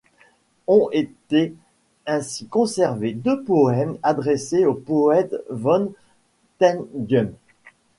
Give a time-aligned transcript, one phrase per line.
[0.65, 1.53] Ont été
[2.07, 5.91] ainsi conservés deux poèmes adressés au poète Wen
[6.57, 7.33] Tingyun.